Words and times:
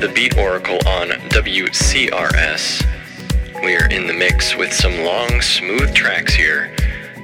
The 0.00 0.08
Beat 0.14 0.38
Oracle 0.38 0.78
on 0.86 1.08
WCRS. 1.30 2.86
We're 3.64 3.88
in 3.88 4.06
the 4.06 4.12
mix 4.12 4.54
with 4.54 4.72
some 4.72 5.00
long, 5.00 5.40
smooth 5.42 5.92
tracks 5.92 6.32
here. 6.32 6.72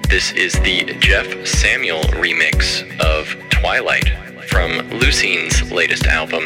This 0.08 0.32
is 0.32 0.54
the 0.54 0.96
Jeff 0.98 1.46
Samuel 1.46 2.02
remix 2.02 2.82
of 2.98 3.28
Twilight 3.50 4.08
from 4.48 4.90
Lusine's 4.90 5.70
latest 5.70 6.08
album, 6.08 6.42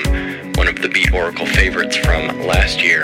one 0.57 0.69
of 0.69 0.83
the 0.83 0.91
Beat 0.91 1.15
Oracle 1.15 1.47
favorites 1.47 1.97
from 1.97 2.43
last 2.47 2.83
year. 2.83 3.01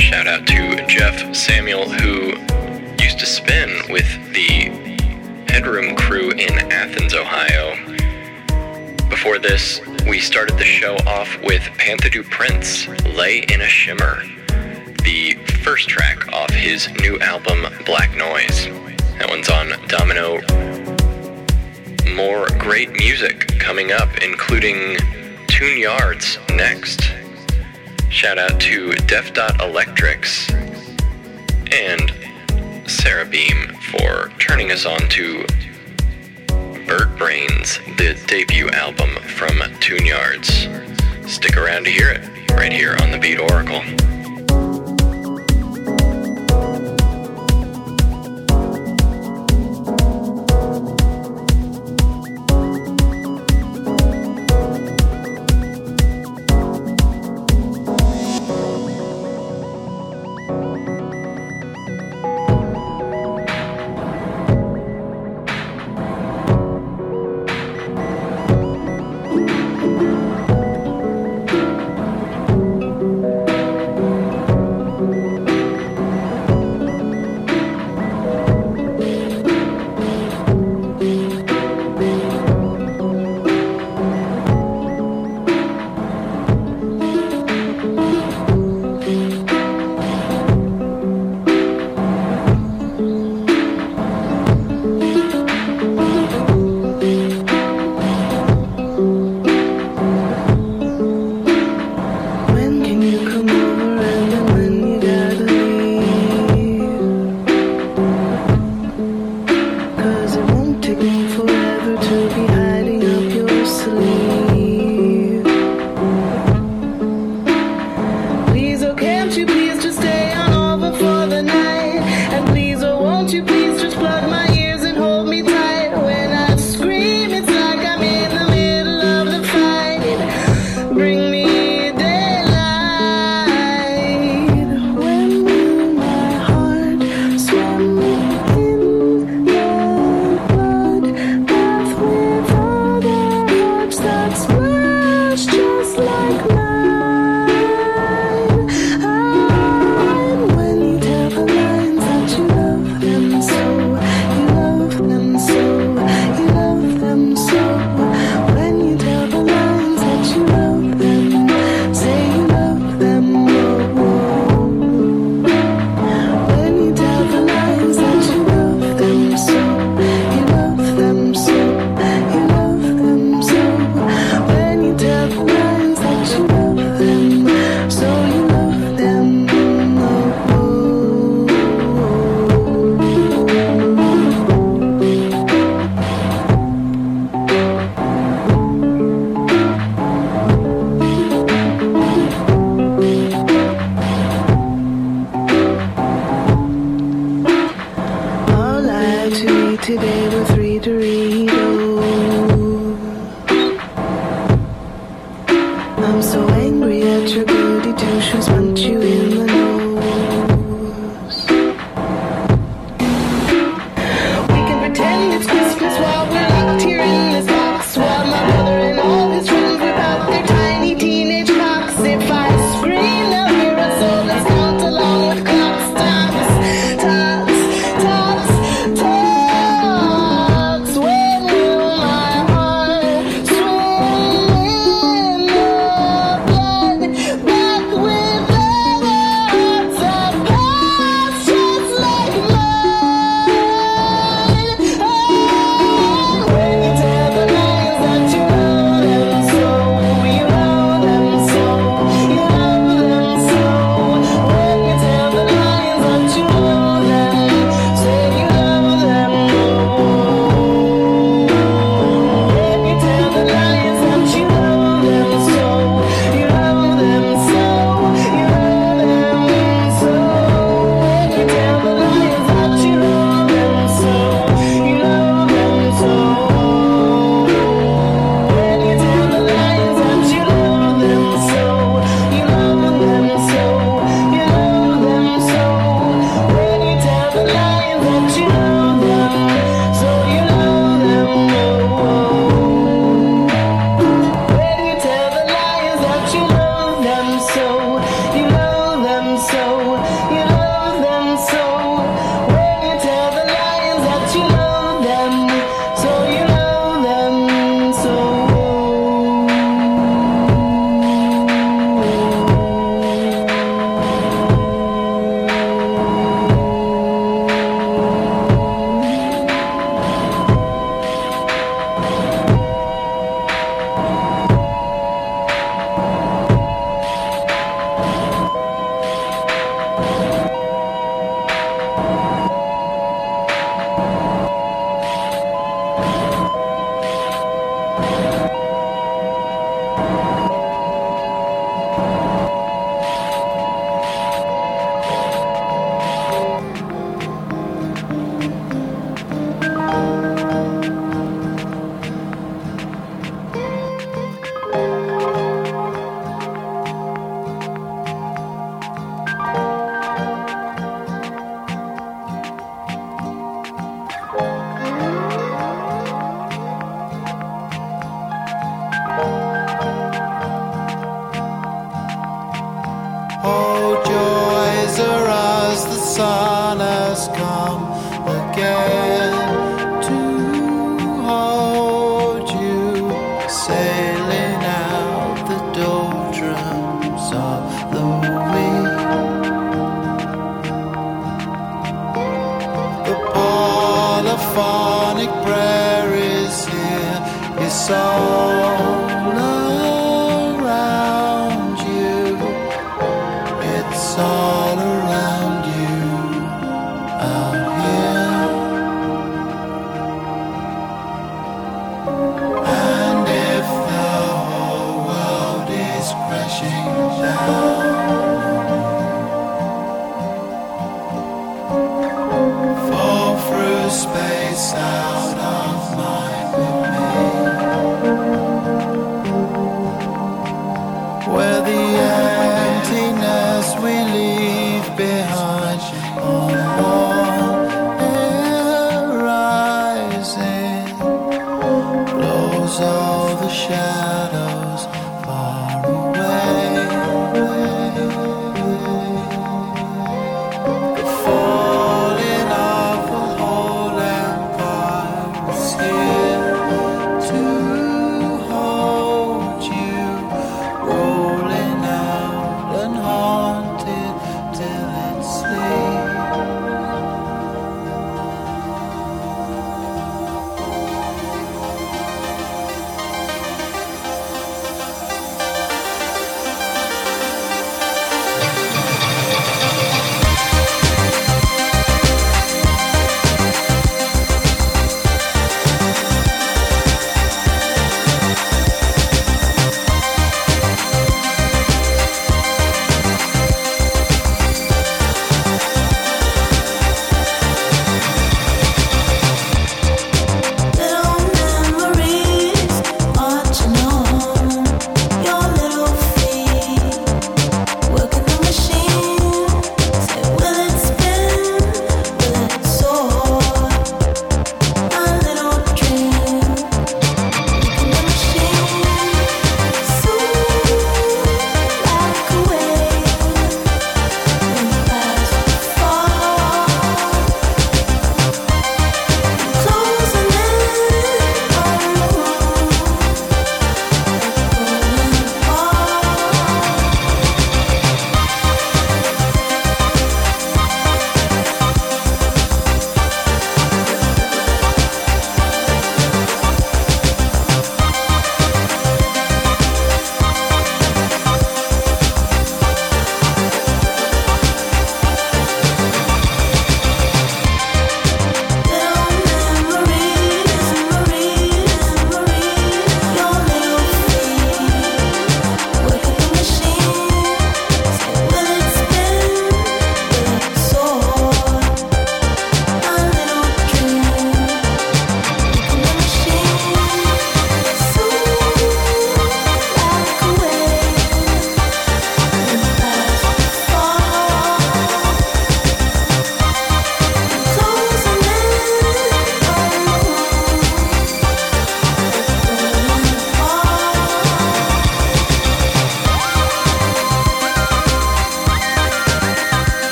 Shout 0.00 0.26
out 0.26 0.48
to 0.48 0.84
Jeff 0.88 1.32
Samuel, 1.32 1.88
who 1.88 2.30
used 3.00 3.20
to 3.20 3.26
spin 3.26 3.70
with 3.88 4.08
the 4.32 4.72
Headroom 5.46 5.94
crew 5.94 6.32
in 6.32 6.72
Athens, 6.72 7.14
Ohio. 7.14 7.83
Before 9.24 9.38
this, 9.38 9.80
we 10.06 10.20
started 10.20 10.58
the 10.58 10.64
show 10.64 10.96
off 11.06 11.38
with 11.42 11.62
Pantha 11.78 12.12
Du 12.12 12.22
Prince, 12.22 12.86
Lay 13.16 13.38
in 13.38 13.62
a 13.62 13.66
Shimmer, 13.66 14.22
the 15.02 15.32
first 15.62 15.88
track 15.88 16.30
off 16.30 16.50
his 16.50 16.90
new 17.00 17.18
album, 17.20 17.64
Black 17.86 18.14
Noise. 18.14 18.66
That 19.18 19.30
one's 19.30 19.48
on 19.48 19.70
Domino. 19.88 20.42
More 22.14 22.48
great 22.58 22.90
music 22.90 23.58
coming 23.58 23.92
up, 23.92 24.10
including 24.18 24.98
Tune 25.46 25.78
Yards 25.78 26.36
next. 26.50 27.10
Shout 28.10 28.36
out 28.36 28.60
to 28.60 28.92
Def 29.06 29.32
Dot 29.32 29.58
Electrics 29.62 30.50
and 31.72 32.12
Sarah 32.86 33.24
Beam 33.24 33.74
for 33.90 34.30
turning 34.38 34.70
us 34.70 34.84
on 34.84 35.08
to 35.08 35.46
Brains, 37.24 37.78
the 37.96 38.22
debut 38.26 38.68
album 38.68 39.08
from 39.22 39.58
Tune 39.80 40.04
Yards. 40.04 40.68
Stick 41.26 41.56
around 41.56 41.84
to 41.84 41.90
hear 41.90 42.10
it 42.10 42.50
right 42.50 42.70
here 42.70 42.96
on 43.00 43.12
the 43.12 43.18
Beat 43.18 43.38
Oracle. 43.38 43.80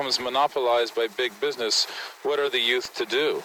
Becomes 0.00 0.18
monopolized 0.18 0.94
by 0.94 1.06
big 1.18 1.30
business, 1.42 1.86
what 2.22 2.38
are 2.38 2.48
the 2.48 2.58
youth 2.58 2.94
to 2.94 3.04
do? 3.04 3.42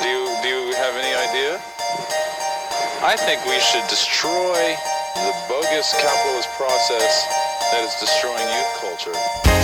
Do 0.00 0.08
you 0.08 0.24
do 0.42 0.48
you 0.48 0.74
have 0.76 0.94
any 0.94 1.12
idea? 1.12 1.60
I 3.02 3.16
think 3.18 3.44
we 3.44 3.58
should 3.58 3.82
destroy 3.88 4.76
the 5.16 5.34
bogus 5.48 5.92
capitalist 6.00 6.48
process 6.50 7.26
that 7.72 7.82
is 7.82 7.94
destroying 7.98 8.46
youth 8.46 8.74
culture. 8.78 9.63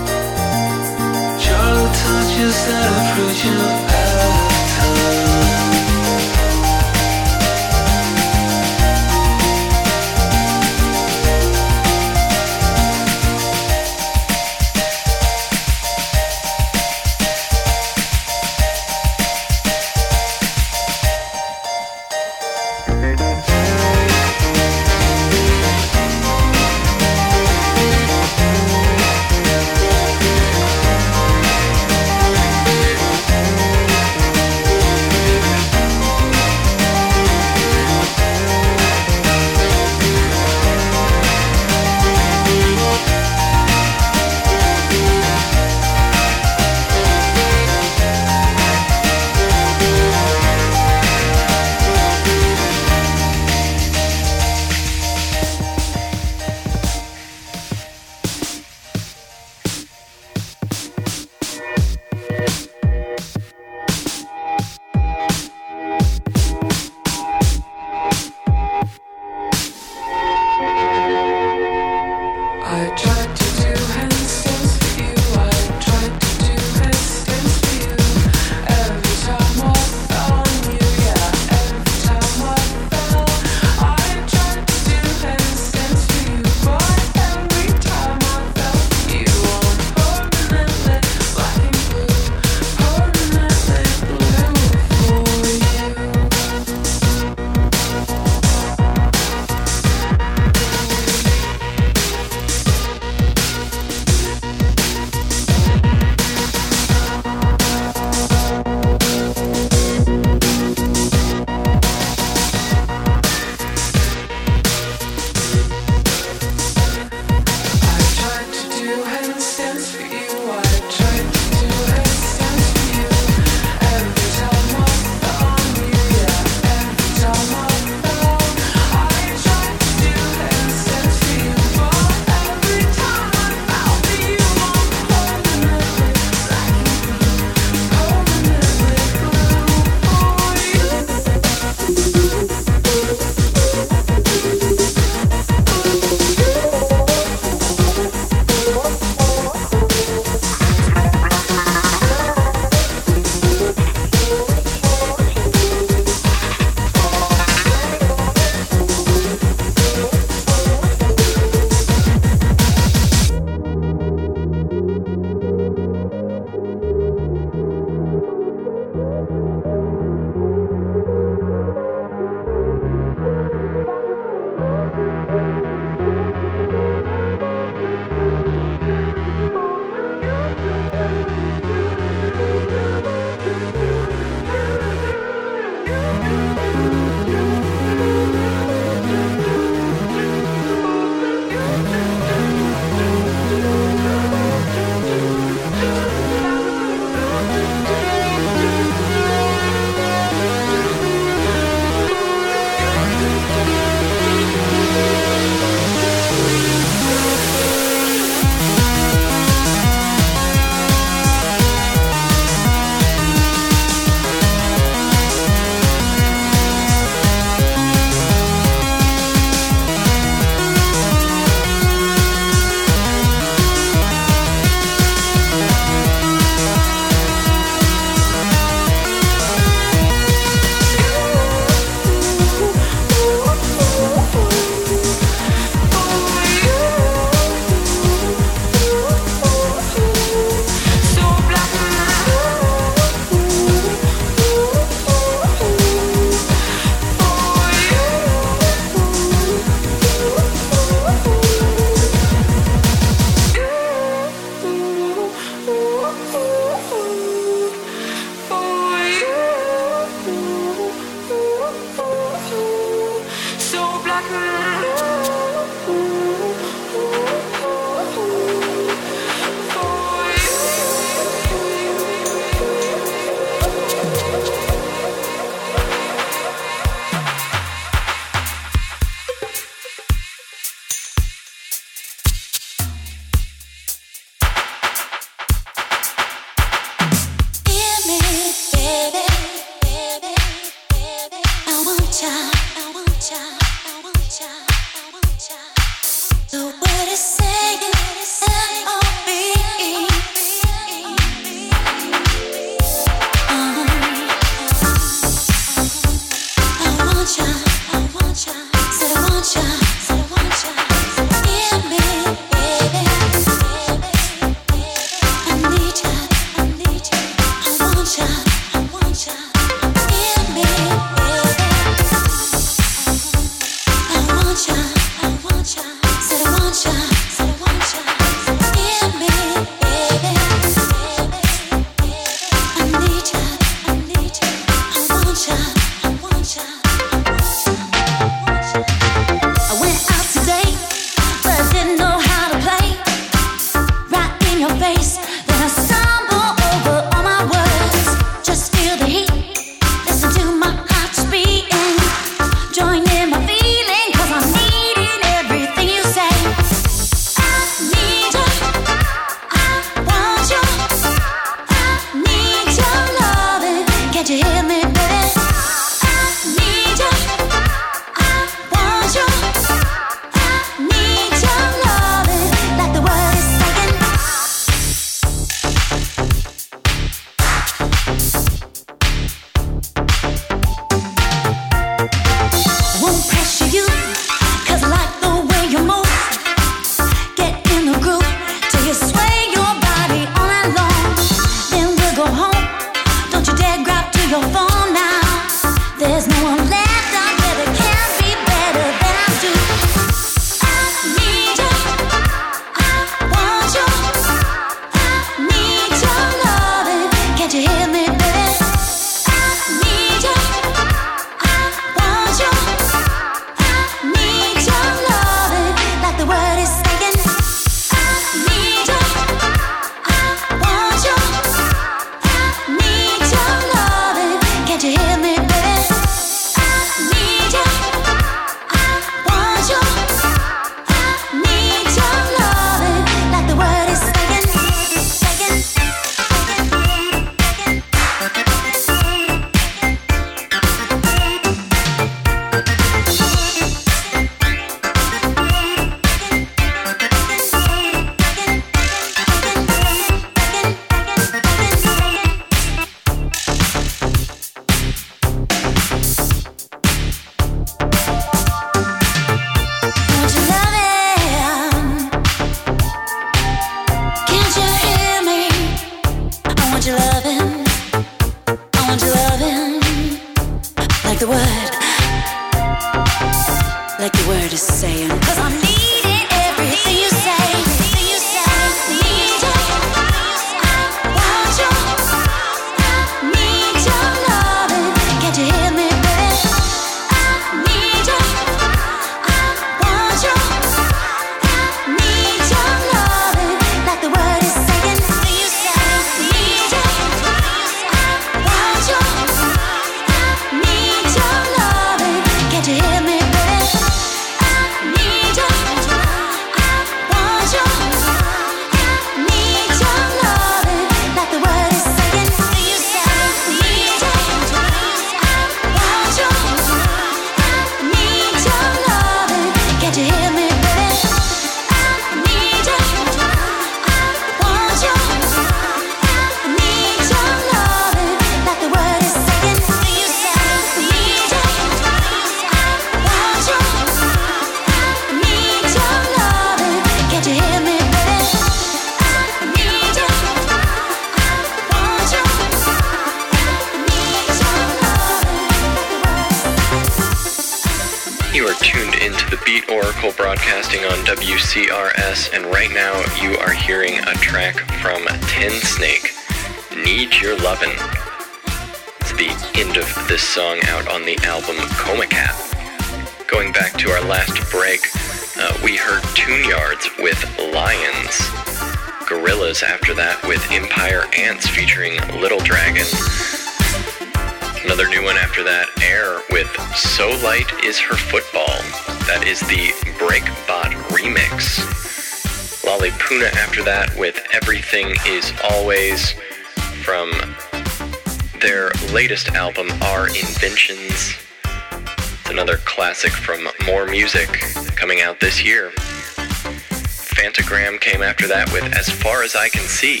Inventions. 590.44 591.16
It's 591.42 592.30
another 592.30 592.58
classic 592.66 593.12
from 593.12 593.48
Morr 593.64 593.86
Music 593.86 594.28
coming 594.76 595.00
out 595.00 595.18
this 595.18 595.42
year. 595.42 595.70
Phantogram 595.70 597.80
came 597.80 598.02
after 598.02 598.26
that 598.26 598.52
with 598.52 598.64
As 598.76 598.90
Far 598.90 599.22
As 599.22 599.34
I 599.34 599.48
Can 599.48 599.62
See. 599.62 600.00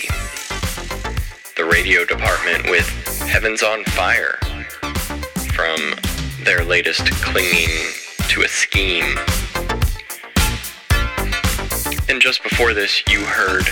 The 1.56 1.64
radio 1.64 2.04
department 2.04 2.70
with 2.70 2.86
Heaven's 3.26 3.62
on 3.62 3.84
Fire 3.84 4.36
from 5.54 5.94
their 6.44 6.62
latest 6.62 7.10
Clinging 7.22 7.70
to 8.28 8.42
a 8.42 8.48
Scheme. 8.48 9.16
And 12.10 12.20
just 12.20 12.42
before 12.42 12.74
this, 12.74 13.02
you 13.08 13.24
heard 13.24 13.64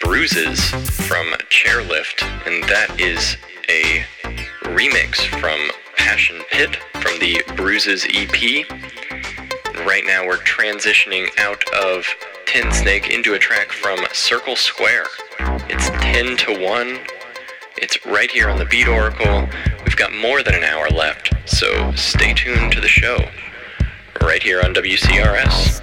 Bruises 0.00 0.70
from 1.08 1.26
Chairlift, 1.50 2.22
and 2.46 2.62
that 2.68 3.00
is 3.00 3.36
remix 4.86 5.26
from 5.40 5.58
Passion 5.96 6.40
Pit 6.50 6.76
from 7.00 7.18
the 7.18 7.42
Bruises 7.56 8.06
EP. 8.08 8.66
Right 9.86 10.04
now, 10.06 10.24
we're 10.26 10.38
transitioning 10.38 11.26
out 11.38 11.62
of 11.74 12.06
Tin 12.46 12.70
Snake 12.72 13.10
into 13.10 13.34
a 13.34 13.38
track 13.38 13.72
from 13.72 13.98
Circle 14.12 14.54
Square. 14.54 15.06
It's 15.68 15.88
10 15.88 16.36
to 16.38 16.64
1. 16.64 16.98
It's 17.78 18.04
right 18.06 18.30
here 18.30 18.48
on 18.48 18.58
the 18.58 18.64
Beat 18.66 18.86
Oracle. 18.86 19.48
We've 19.84 19.96
got 19.96 20.14
more 20.14 20.42
than 20.42 20.54
an 20.54 20.62
hour 20.62 20.88
left, 20.88 21.32
so 21.46 21.92
stay 21.96 22.32
tuned 22.34 22.72
to 22.72 22.80
the 22.80 22.88
show. 22.88 23.18
Right 24.22 24.42
here 24.42 24.60
on 24.62 24.72
WCRS. 24.72 25.82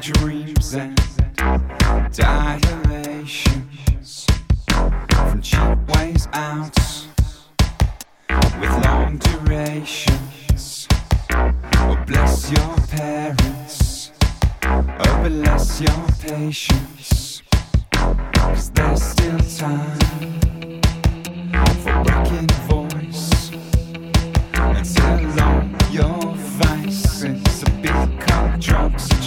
dreams 0.00 0.74
and 0.74 1.07
dilations 2.12 4.26
from 4.66 5.40
cheap 5.40 5.78
ways 5.94 6.26
out 6.32 6.76
with 8.60 8.84
long 8.84 9.16
durations. 9.18 10.88
Oh, 11.30 11.96
bless 12.06 12.50
your 12.50 12.76
parents. 12.88 14.10
Oh, 14.62 14.82
bless 15.28 15.80
your 15.80 16.06
patience. 16.20 17.42
There's 18.74 19.02
still 19.02 19.38
time 19.56 20.00
for 21.82 22.02
voice. 22.66 23.50
Until 24.54 25.40
all 25.40 25.62
your 25.90 26.34
vices 26.34 27.64
become 27.80 28.58
drugs 28.58 29.17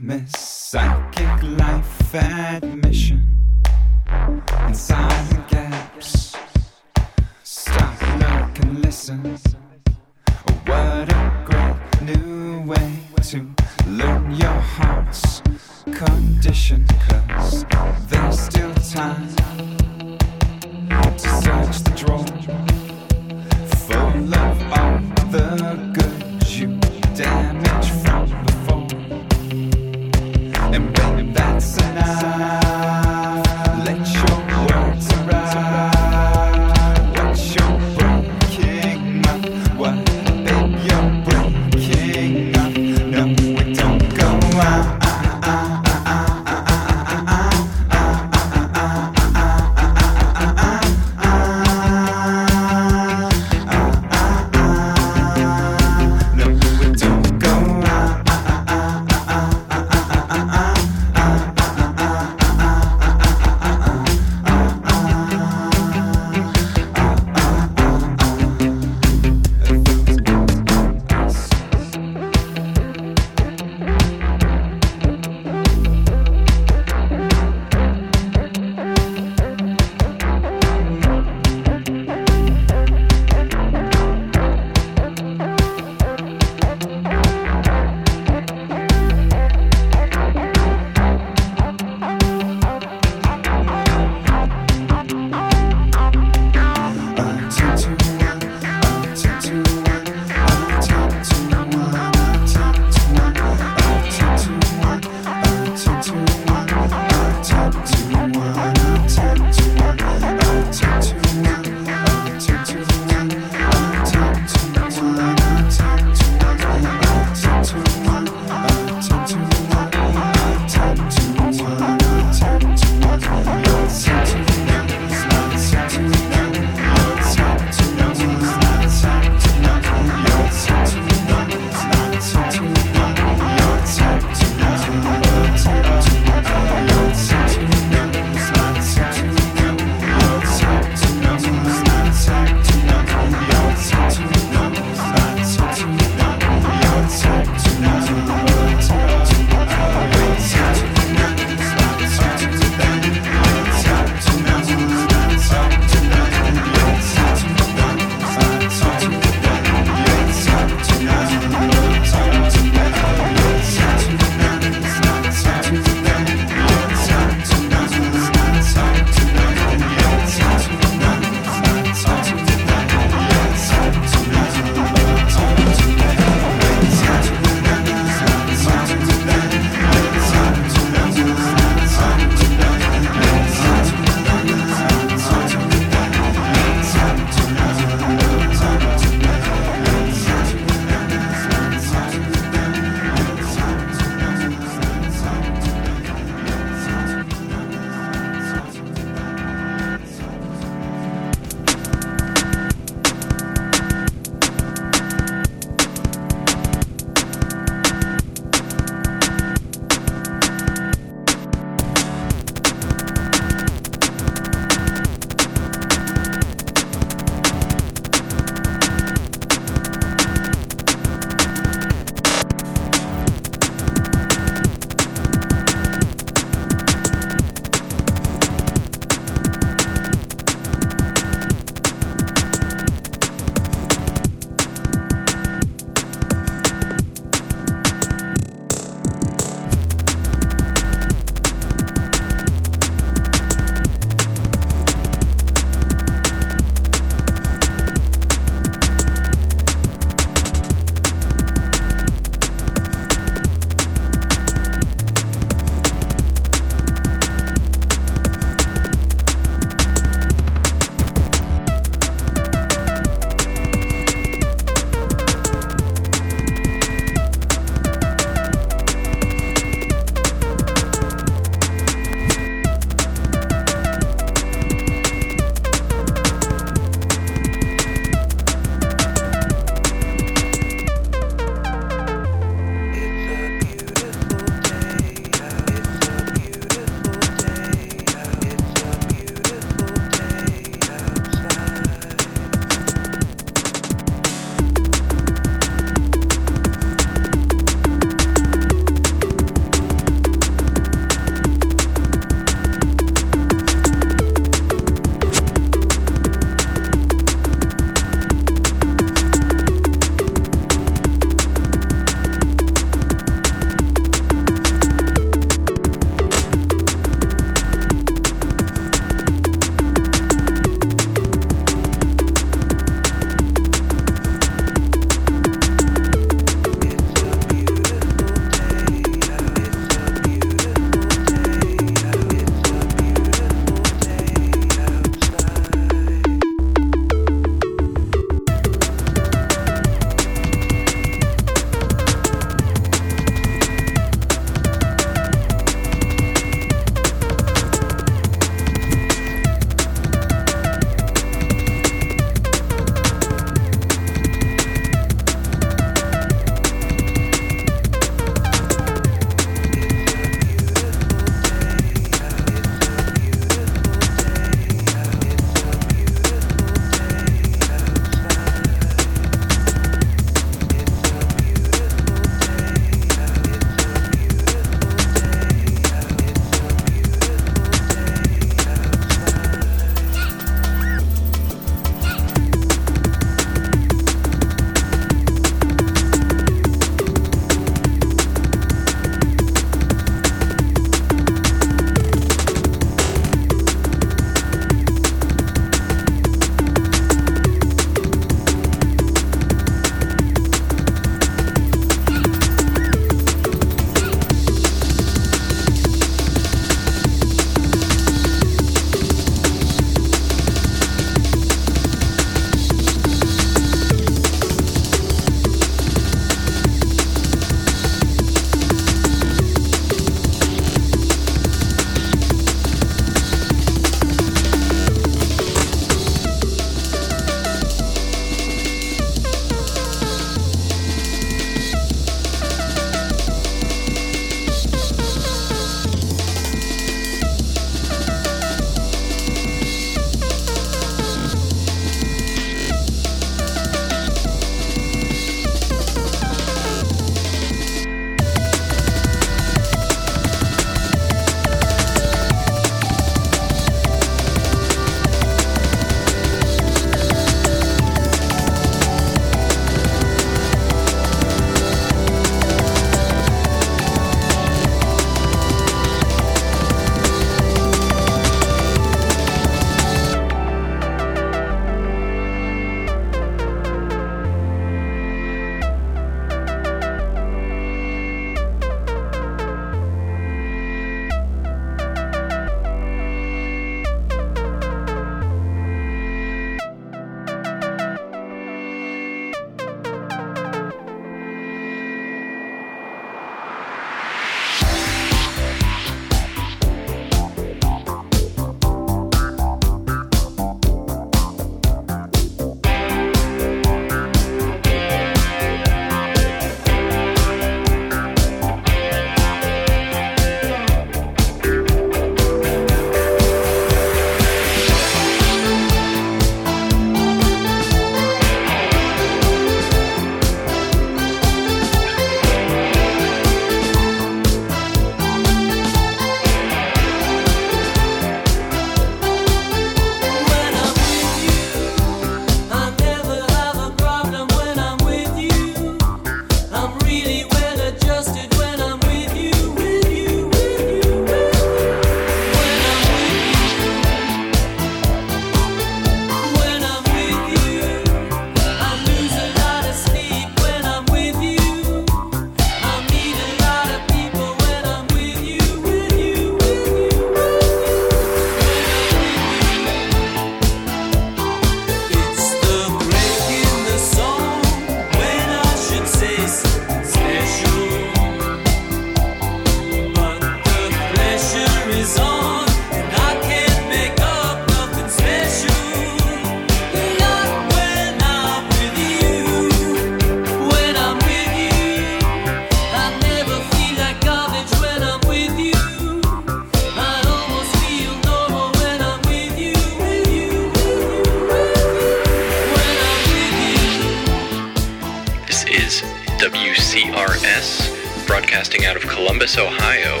WCRS, 596.18 598.06
broadcasting 598.06 598.64
out 598.64 598.76
of 598.76 598.82
Columbus, 598.82 599.38
Ohio, 599.38 600.00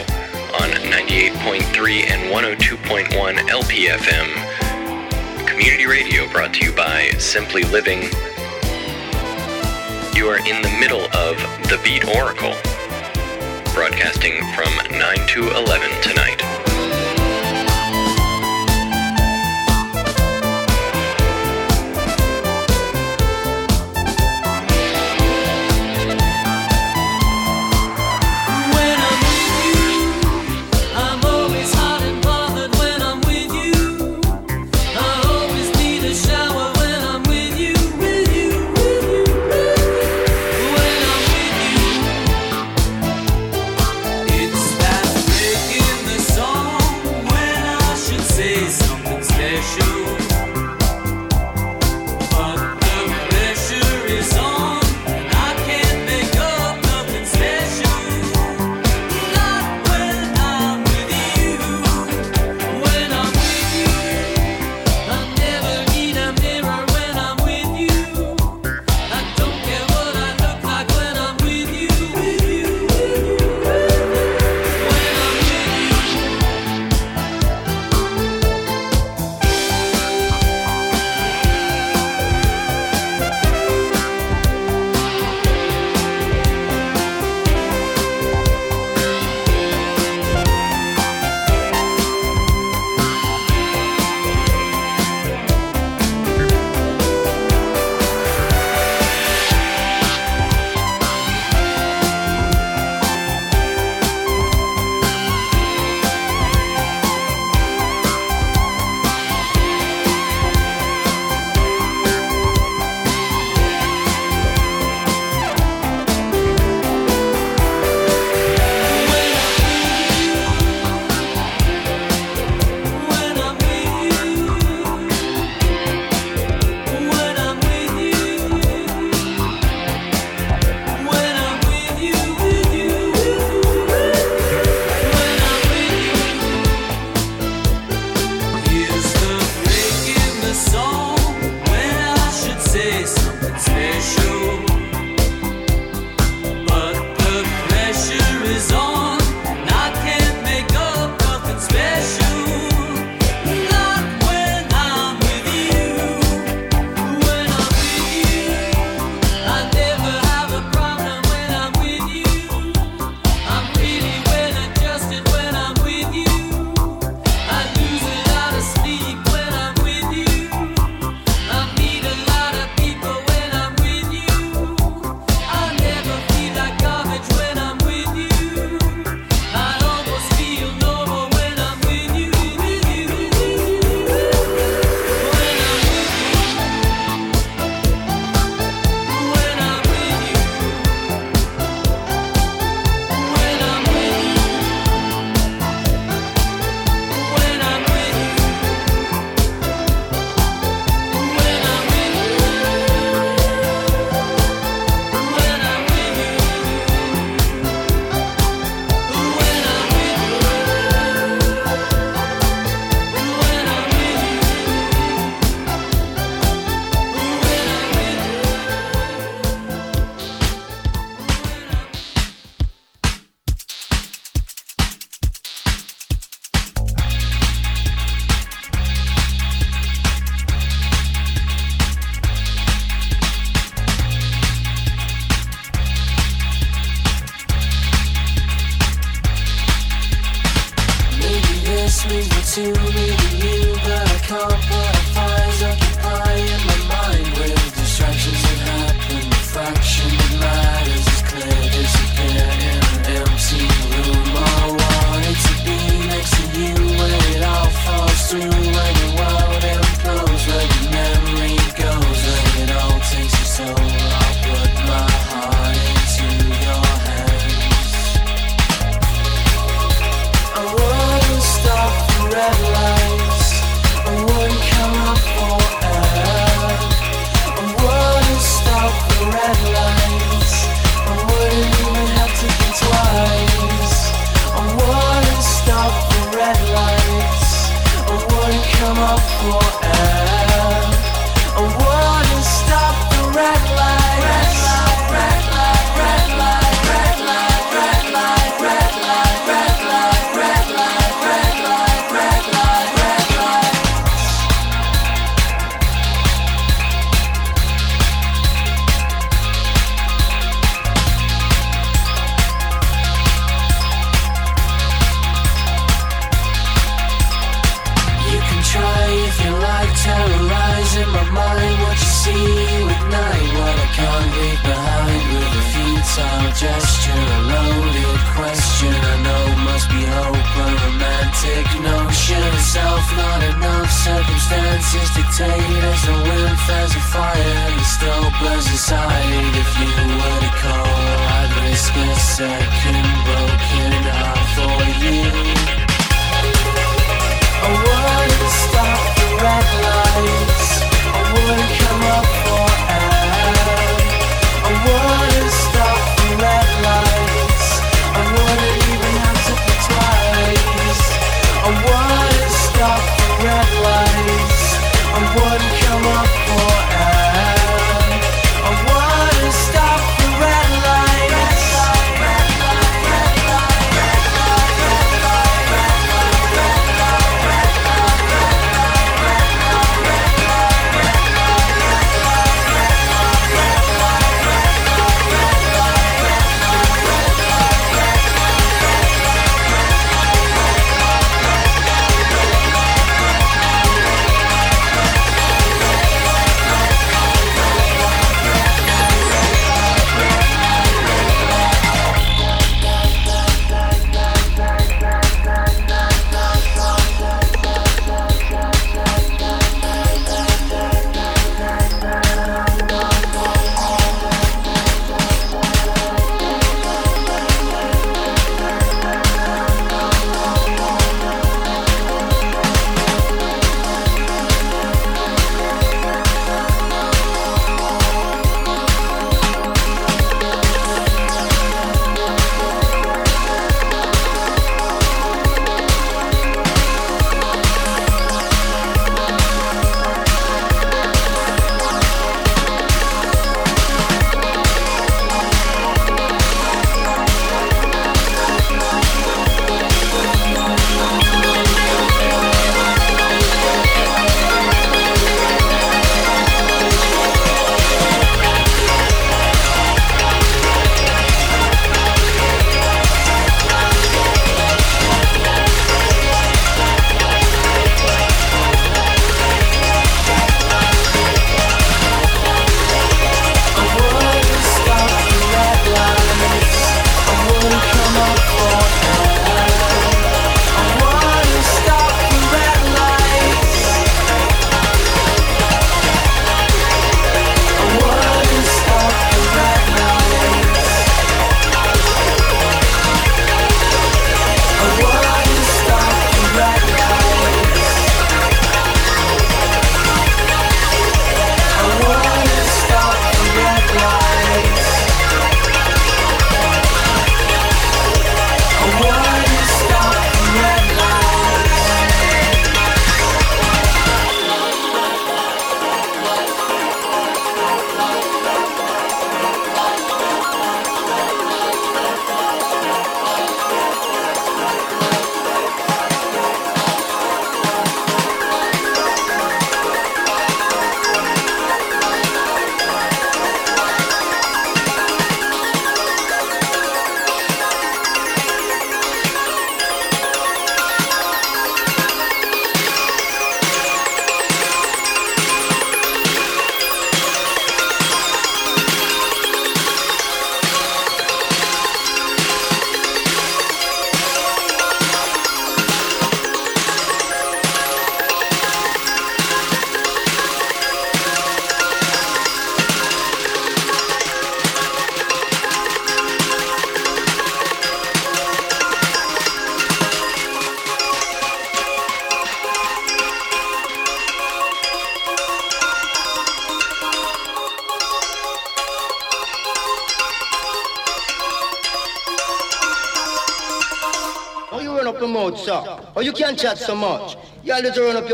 on 0.60 0.70
98.3 0.90 2.10
and 2.10 2.32
102.1 2.32 3.38
LPFM. 3.48 5.46
Community 5.46 5.86
radio 5.86 6.28
brought 6.30 6.52
to 6.54 6.64
you 6.64 6.72
by 6.72 7.10
Simply 7.18 7.62
Living. 7.64 8.02
You 10.14 10.28
are 10.28 10.38
in 10.38 10.60
the 10.62 10.76
middle 10.80 11.04
of 11.16 11.36
The 11.68 11.80
Beat 11.82 12.04
Oracle, 12.04 12.54
broadcasting 13.72 14.42
from 14.54 14.72
9 14.98 15.26
to 15.28 15.56
11 15.56 16.02
tonight. 16.02 16.41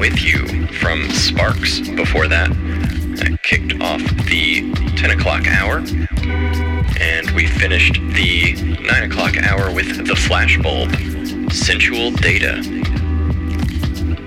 With 0.00 0.22
You 0.22 0.66
from 0.78 1.10
Sparks 1.10 1.80
before 1.80 2.26
that. 2.26 2.48
That 2.48 3.38
kicked 3.42 3.78
off 3.82 4.00
the 4.24 4.72
10 4.96 5.10
o'clock 5.10 5.46
hour. 5.46 5.84
And 6.98 7.30
we 7.32 7.46
finished 7.46 7.96
the 8.14 8.54
9 8.80 9.02
o'clock 9.02 9.36
hour 9.36 9.70
with 9.70 10.06
The 10.06 10.14
Flashbulb, 10.14 11.52
Sensual 11.52 12.12
Data. 12.12 12.62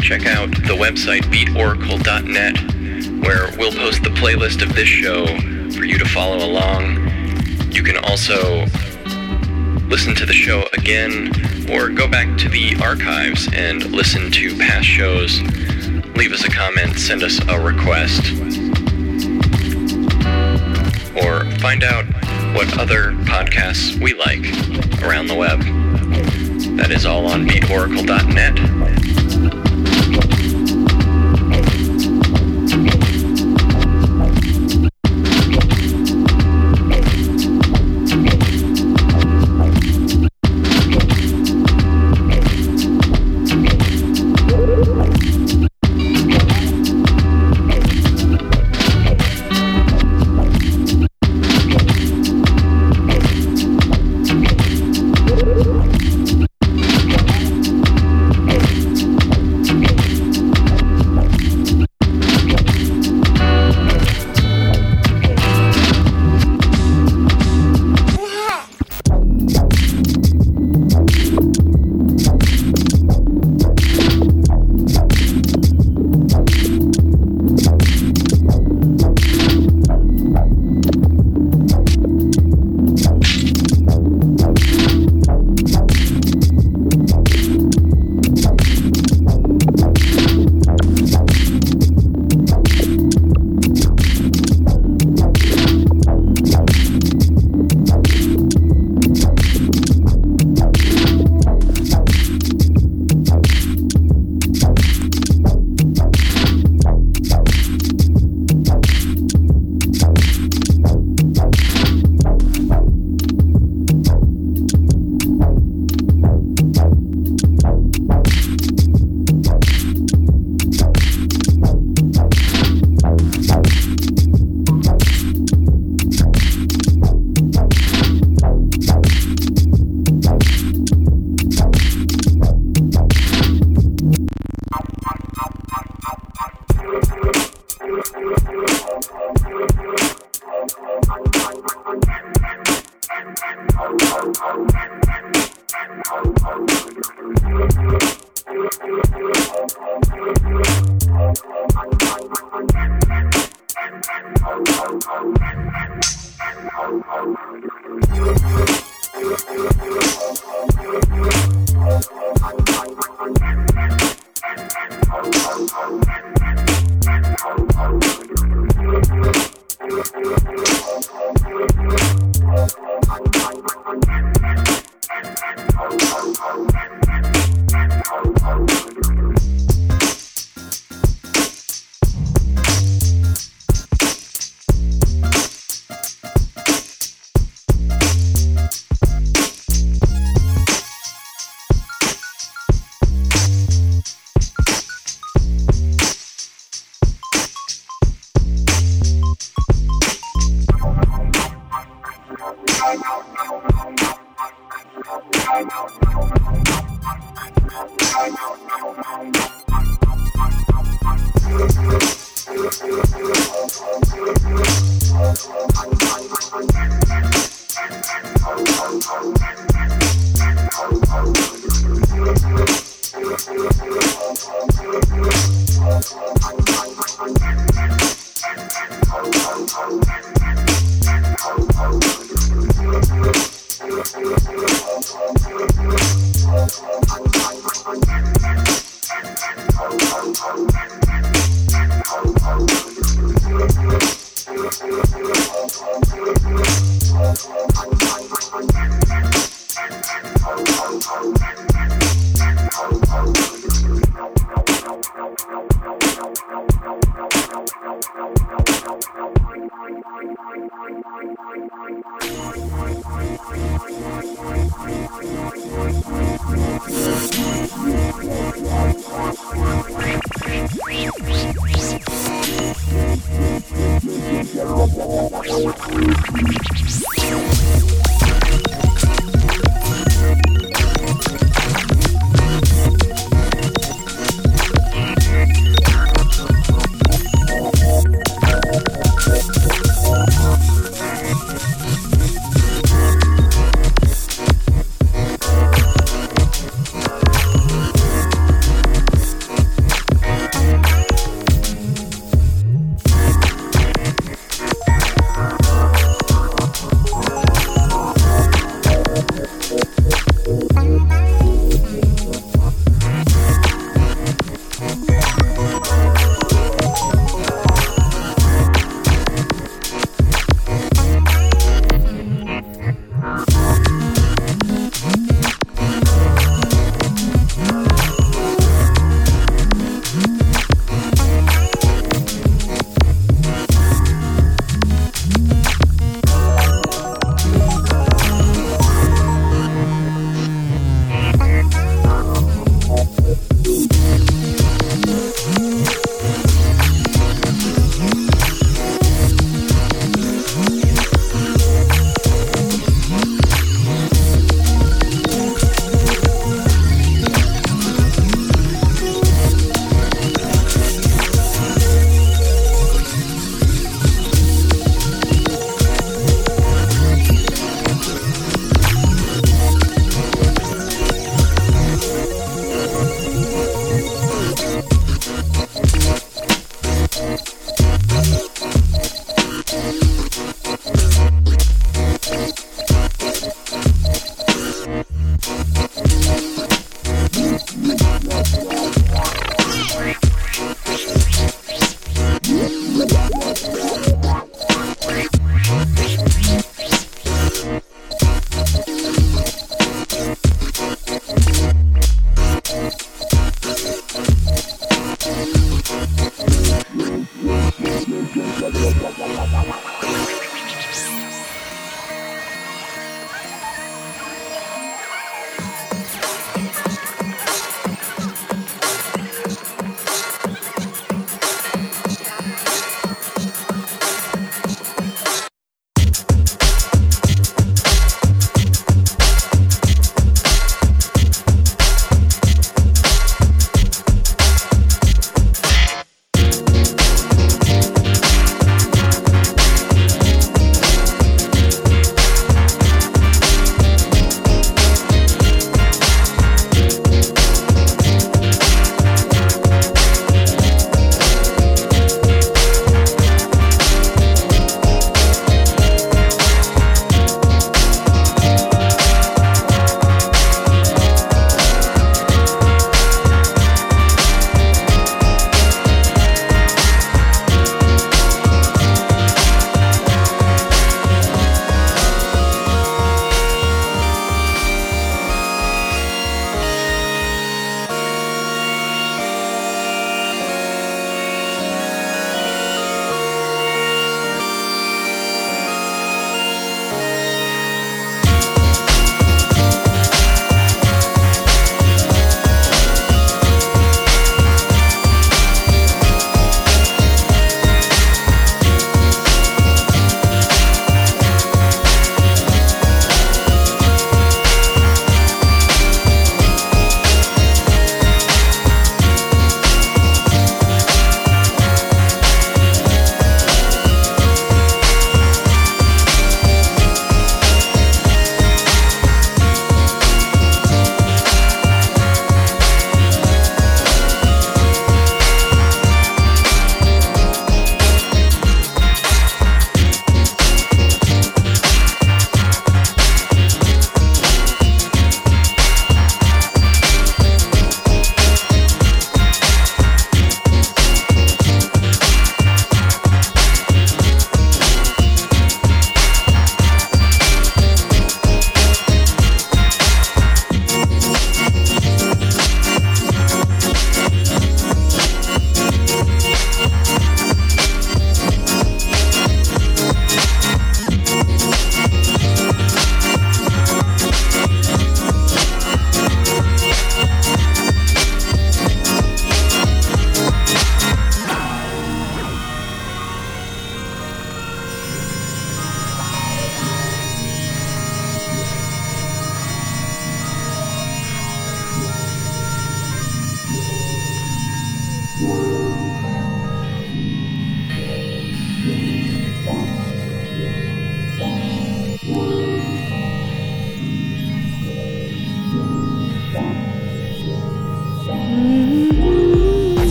Check 0.00 0.24
out 0.24 0.50
the 0.52 0.74
website 0.74 1.24
beatoracle.net 1.24 3.22
where 3.22 3.54
we'll 3.58 3.72
post 3.72 4.02
the 4.02 4.10
playlist 4.10 4.62
of 4.62 4.74
this 4.74 4.88
show 4.88 5.26
for 5.76 5.84
you 5.84 5.98
to 5.98 6.06
follow 6.06 6.38
along. 6.38 6.96
You 7.70 7.82
can 7.82 7.98
also 7.98 8.64
listen 9.88 10.14
to 10.14 10.26
the 10.26 10.32
show 10.32 10.64
again 10.74 11.32
or 11.70 11.88
go 11.88 12.06
back 12.06 12.36
to 12.38 12.48
the 12.48 12.76
archives 12.82 13.48
and 13.54 13.84
listen 13.86 14.30
to 14.30 14.56
past 14.58 14.86
shows. 14.86 15.40
Leave 16.14 16.32
us 16.32 16.44
a 16.44 16.50
comment, 16.50 16.98
send 16.98 17.22
us 17.22 17.40
a 17.48 17.58
request, 17.58 18.32
or 21.24 21.50
find 21.58 21.82
out 21.82 22.04
what 22.54 22.78
other 22.78 23.12
podcasts 23.24 23.98
we 23.98 24.12
like 24.14 24.44
around 25.02 25.26
the 25.26 25.34
web. 25.34 25.60
That 26.76 26.90
is 26.90 27.06
all 27.06 27.26
on 27.26 27.46
beatoracle.net. 27.46 28.77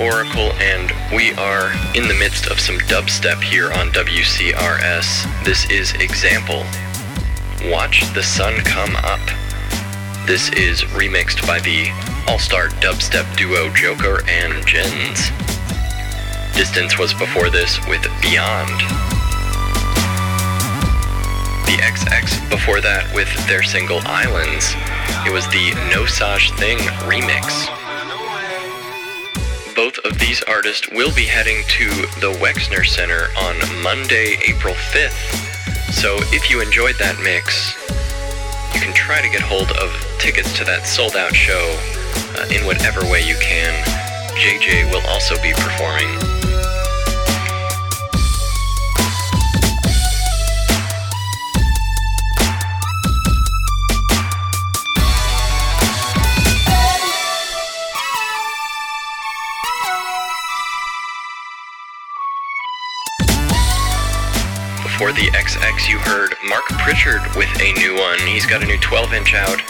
Oracle, 0.00 0.52
and 0.60 0.92
we 1.12 1.32
are 1.34 1.72
in 1.96 2.06
the 2.06 2.14
midst 2.14 2.46
of 2.46 2.60
some 2.60 2.78
dubstep 2.86 3.42
here 3.42 3.72
on 3.72 3.90
WCRS. 3.90 5.44
This 5.44 5.68
is 5.70 5.92
Example. 5.94 6.64
Watch 7.64 8.02
the 8.14 8.22
Sun 8.22 8.60
Come 8.60 8.94
Up. 8.96 9.20
This 10.24 10.50
is 10.50 10.82
remixed 10.94 11.44
by 11.46 11.58
the 11.58 11.90
all 12.28 12.38
star 12.38 12.68
dubstep 12.80 13.36
duo 13.36 13.74
Joker 13.74 14.22
and 14.28 14.64
Ginz. 14.66 15.30
Distance 16.54 16.96
was 16.96 17.12
before 17.14 17.50
this 17.50 17.78
with 17.88 18.02
Beyond. 18.22 18.80
The 21.66 21.76
XX 21.82 22.50
before 22.50 22.80
that 22.80 23.10
with 23.14 23.28
their 23.48 23.64
single 23.64 24.00
Islands. 24.04 24.74
It 25.26 25.32
was 25.32 25.46
the 25.48 25.72
Nosaj 25.90 26.56
Thing 26.56 26.78
remix. 27.08 27.77
These 30.28 30.42
artists 30.42 30.86
will 30.90 31.10
be 31.14 31.24
heading 31.24 31.64
to 31.68 31.88
the 32.20 32.36
Wexner 32.38 32.84
Center 32.84 33.28
on 33.40 33.56
Monday, 33.82 34.36
April 34.46 34.74
5th. 34.74 35.90
So 35.90 36.18
if 36.34 36.50
you 36.50 36.60
enjoyed 36.60 36.96
that 36.96 37.18
mix, 37.24 37.72
you 38.74 38.80
can 38.84 38.92
try 38.92 39.22
to 39.22 39.28
get 39.30 39.40
hold 39.40 39.70
of 39.80 39.88
tickets 40.18 40.52
to 40.58 40.64
that 40.64 40.86
sold 40.86 41.16
out 41.16 41.34
show 41.34 41.80
uh, 42.36 42.44
in 42.52 42.66
whatever 42.66 43.00
way 43.10 43.26
you 43.26 43.36
can. 43.40 43.72
JJ 44.36 44.92
will 44.92 45.00
also 45.08 45.34
be 45.40 45.54
performing. 45.54 46.37
You 65.86 65.98
heard 65.98 66.34
Mark 66.48 66.64
Pritchard 66.80 67.20
with 67.36 67.48
a 67.60 67.72
new 67.74 67.94
one. 67.94 68.18
He's 68.20 68.46
got 68.46 68.62
a 68.62 68.66
new 68.66 68.78
12 68.78 69.12
inch 69.12 69.34
out, 69.34 69.60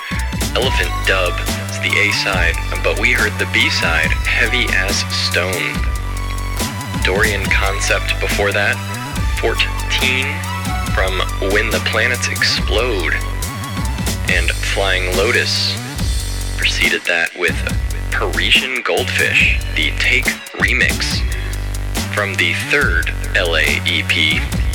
Elephant 0.54 0.88
Dub. 1.06 1.34
It's 1.66 1.78
the 1.80 1.92
A 1.98 2.12
side, 2.12 2.54
but 2.84 3.00
we 3.00 3.10
heard 3.10 3.32
the 3.38 3.50
B 3.52 3.68
side, 3.68 4.06
Heavy 4.24 4.64
as 4.70 4.94
Stone. 5.12 5.74
Dorian 7.02 7.44
Concept 7.50 8.18
before 8.20 8.52
that, 8.52 8.78
14 9.42 9.58
from 10.94 11.18
When 11.52 11.68
the 11.68 11.82
Planets 11.90 12.28
Explode. 12.28 13.14
And 14.30 14.48
Flying 14.72 15.16
Lotus 15.16 15.74
preceded 16.56 17.02
that 17.02 17.36
with 17.36 17.58
Parisian 18.12 18.82
Goldfish, 18.82 19.58
the 19.74 19.90
Take 19.98 20.26
remix 20.56 21.20
from 22.14 22.34
the 22.34 22.54
third 22.70 23.10
LA 23.36 23.82
EP. 23.84 24.67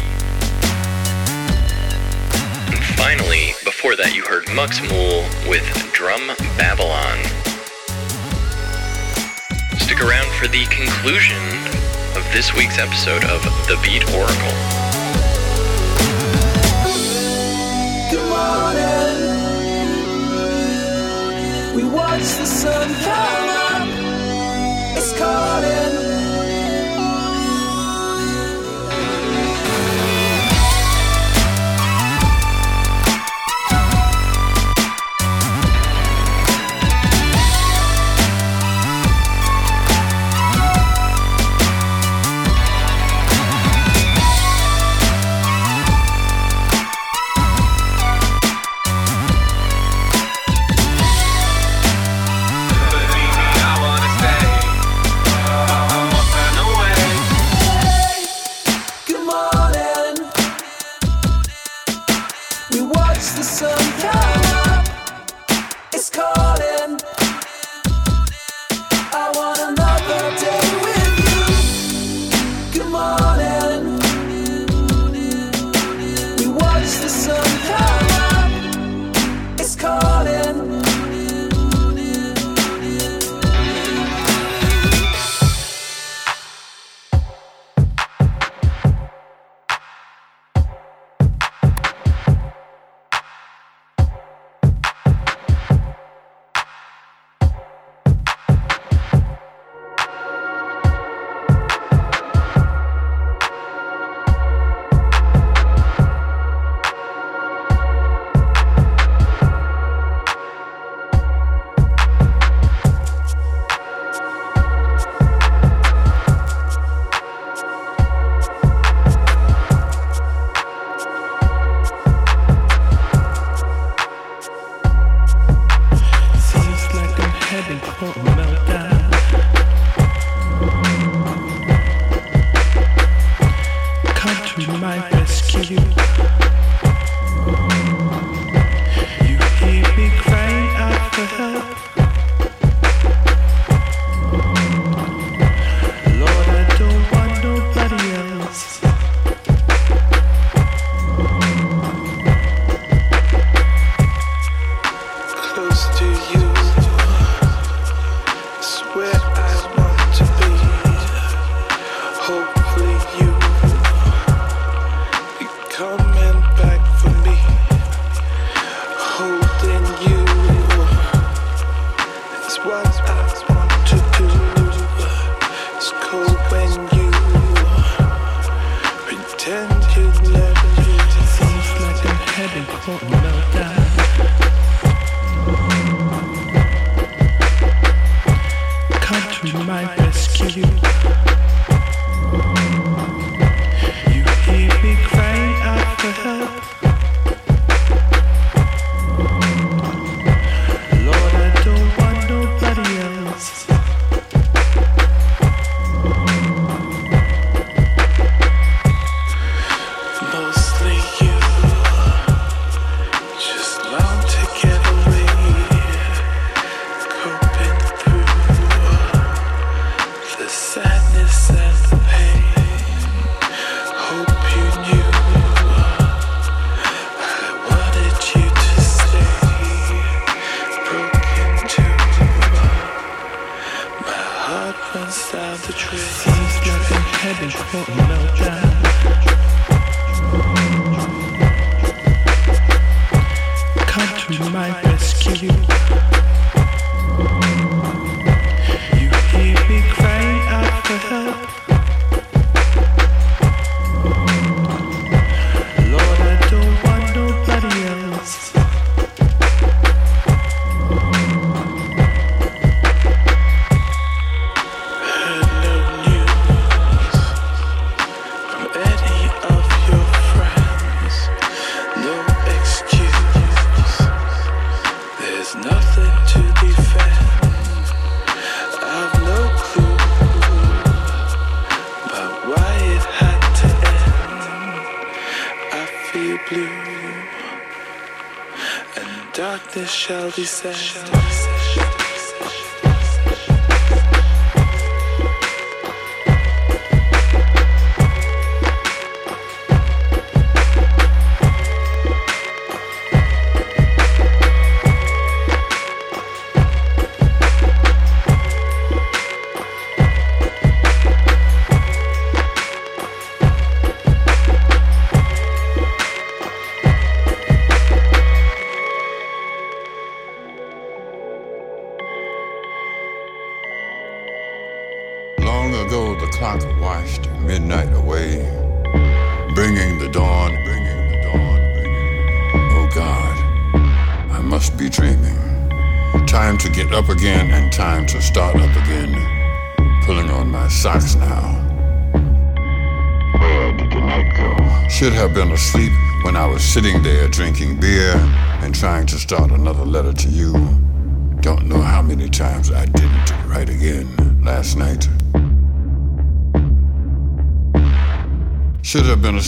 Finally, 3.04 3.52
before 3.66 3.98
that, 3.98 4.16
you 4.16 4.24
heard 4.24 4.48
Mux 4.56 4.80
Mool 4.88 5.28
with 5.52 5.68
Drum 5.92 6.24
Babylon. 6.56 7.20
Stick 9.76 10.00
around 10.00 10.32
for 10.40 10.48
the 10.48 10.64
conclusion 10.72 11.44
of 12.16 12.24
this 12.32 12.56
week's 12.56 12.80
episode 12.80 13.26
of 13.28 13.44
The 13.68 13.76
Beat 13.84 14.08
Oracle. 14.16 14.56
Good 18.08 18.24
morning. 18.32 19.20
We 21.76 21.84
watch 21.84 22.24
the 22.40 22.48
sun 22.48 22.88
come 23.04 23.50
up. 23.68 23.84
It's 24.96 25.12
calling. 25.20 26.03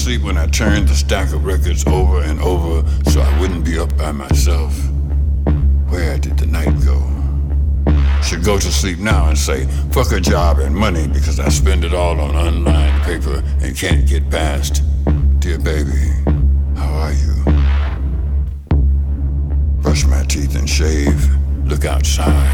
sleep 0.06 0.22
when 0.22 0.38
I 0.38 0.46
turned 0.46 0.88
the 0.88 0.94
stack 0.94 1.34
of 1.34 1.46
records 1.46 1.84
over 1.88 2.22
and 2.22 2.40
over 2.40 2.88
so 3.10 3.22
I 3.22 3.40
wouldn't 3.40 3.66
be 3.66 3.80
up 3.80 3.98
by 3.98 4.12
myself. 4.12 4.72
Where 5.90 6.20
did 6.20 6.38
the 6.38 6.46
night 6.46 6.76
go? 6.86 7.02
Should 8.22 8.44
go 8.44 8.60
to 8.60 8.72
sleep 8.72 9.00
now 9.00 9.30
and 9.30 9.36
say, 9.36 9.66
fuck 9.92 10.12
a 10.12 10.20
job 10.20 10.60
and 10.60 10.76
money 10.76 11.08
because 11.08 11.40
I 11.40 11.50
spend 11.50 11.84
it 11.84 11.96
all 11.96 12.22
on 12.22 12.36
unlined 12.36 13.02
paper 13.02 13.44
and 13.64 13.76
can't 13.76 14.08
get 14.08 14.30
past. 14.30 14.84
Dear 15.40 15.58
baby, 15.58 16.14
how 16.78 16.92
are 17.02 17.14
you? 17.24 17.34
Brush 19.82 20.06
my 20.06 20.24
teeth 20.26 20.56
and 20.56 20.70
shave, 20.70 21.20
look 21.66 21.84
outside. 21.84 22.45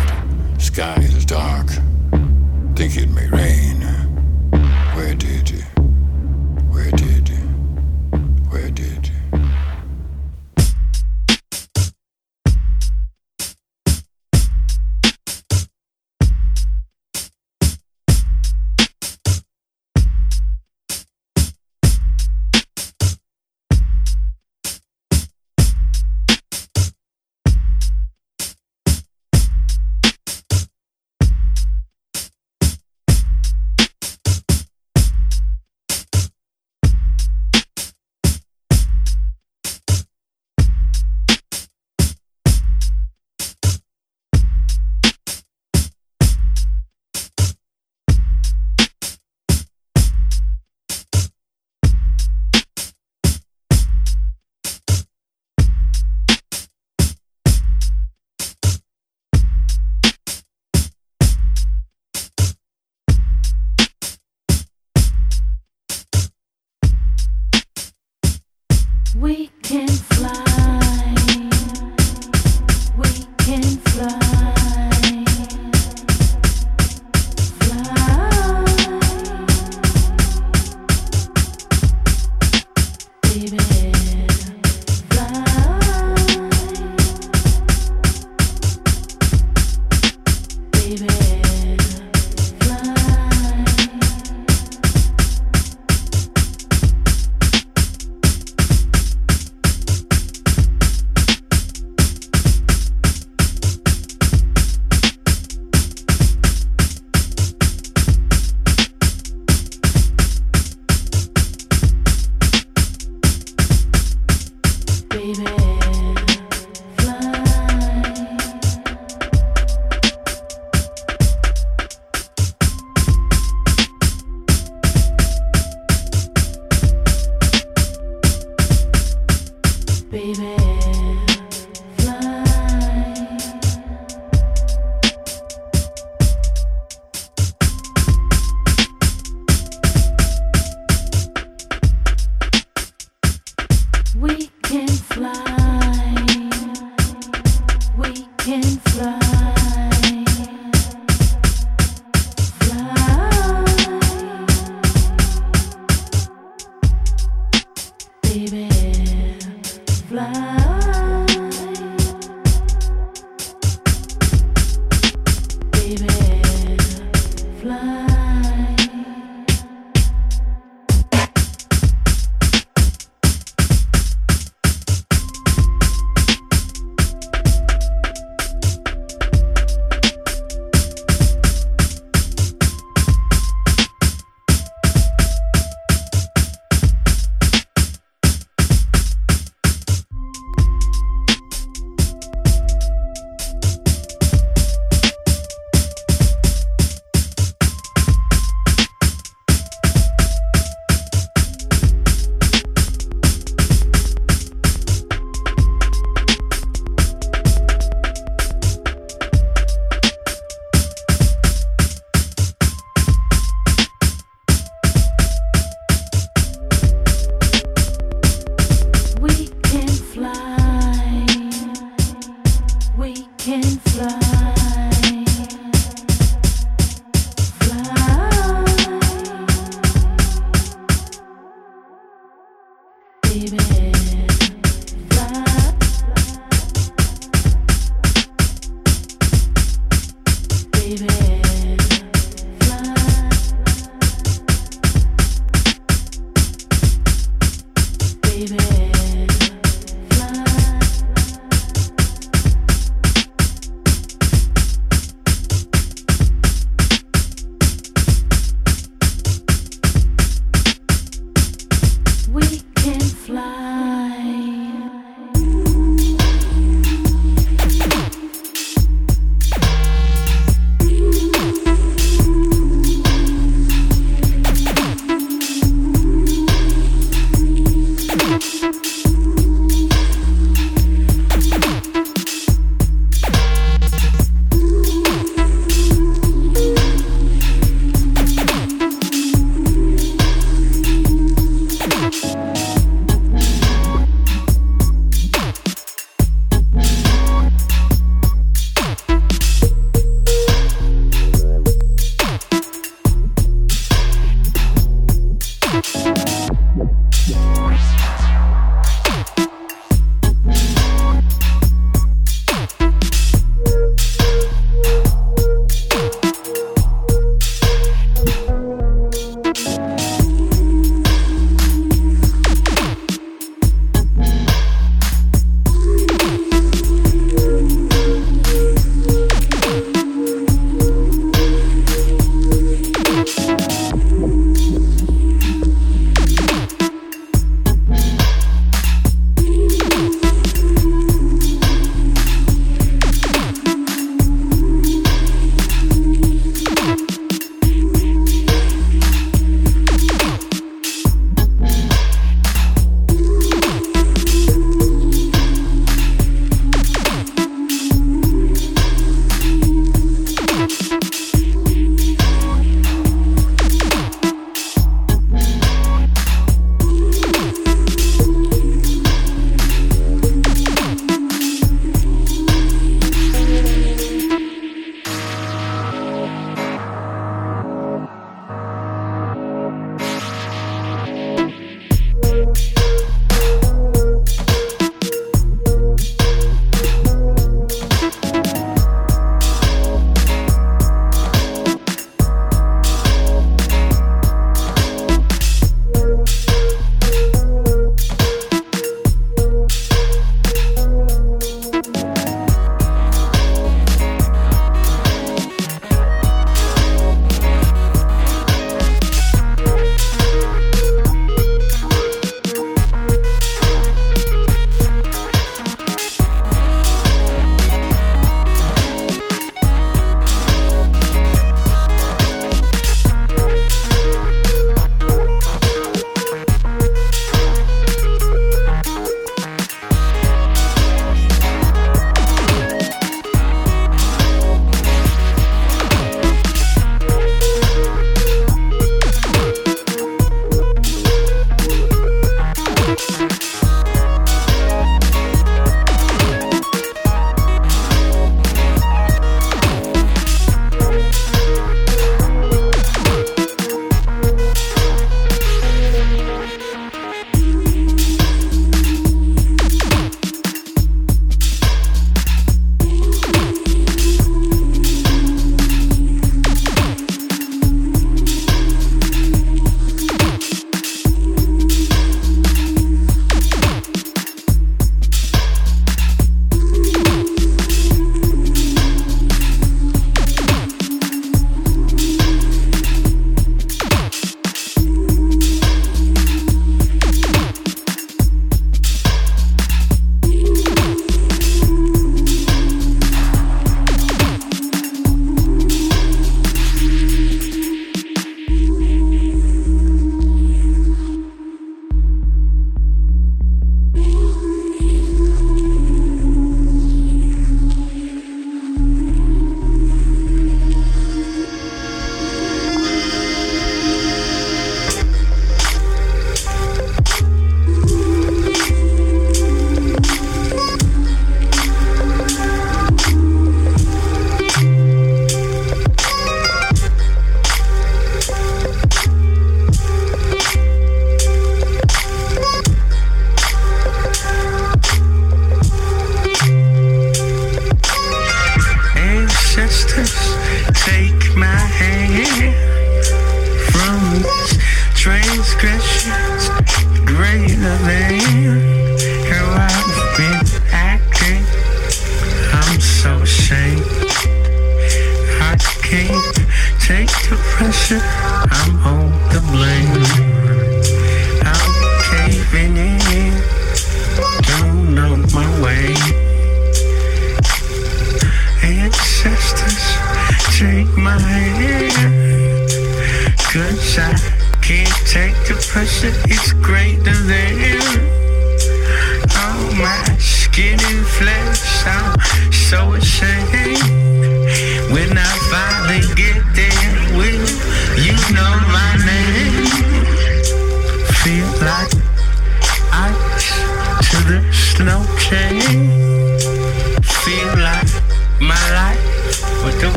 We 262.32 262.71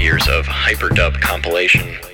years 0.00 0.26
of 0.28 0.46
Hyperdub 0.46 1.20
compilation. 1.20 2.09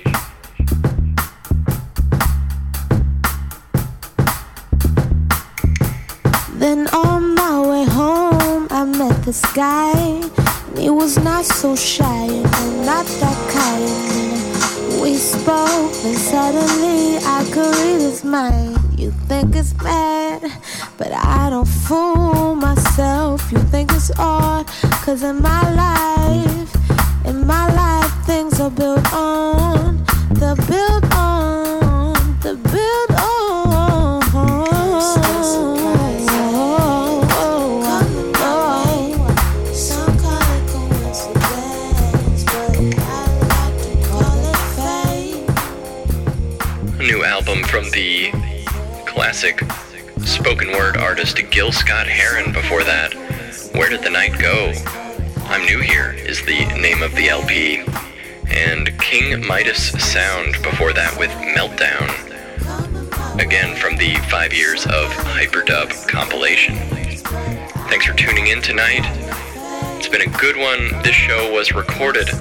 Recorded 71.97 72.31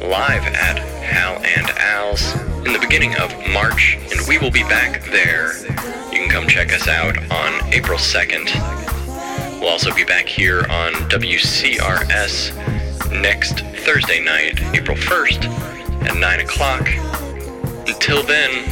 live 0.00 0.42
at 0.42 0.76
Hal 0.76 1.36
and 1.44 1.70
Al's 1.78 2.34
in 2.66 2.72
the 2.72 2.80
beginning 2.80 3.14
of 3.18 3.30
March, 3.52 3.96
and 4.10 4.26
we 4.26 4.38
will 4.38 4.50
be 4.50 4.64
back 4.64 5.04
there. 5.04 5.56
You 6.10 6.18
can 6.18 6.28
come 6.28 6.48
check 6.48 6.72
us 6.72 6.88
out 6.88 7.16
on 7.30 7.72
April 7.72 7.96
2nd. 7.96 9.60
We'll 9.60 9.68
also 9.68 9.94
be 9.94 10.02
back 10.02 10.26
here 10.26 10.66
on 10.68 10.94
WCRS 11.10 12.50
next 13.22 13.60
Thursday 13.84 14.18
night, 14.18 14.60
April 14.74 14.96
1st 14.96 15.44
at 16.08 16.16
9 16.16 16.40
o'clock. 16.40 16.88
Until 17.86 18.24
then, 18.24 18.64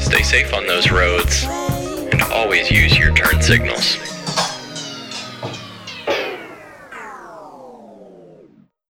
stay 0.00 0.24
safe 0.24 0.52
on 0.52 0.66
those 0.66 0.90
roads 0.90 1.44
and 1.44 2.20
always 2.32 2.72
use 2.72 2.98
your 2.98 3.14
turn 3.14 3.40
signals. 3.40 4.05